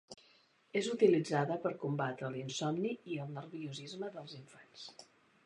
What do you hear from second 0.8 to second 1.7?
utilitzada